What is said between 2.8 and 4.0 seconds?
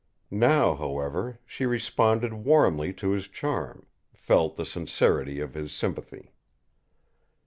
to his charm,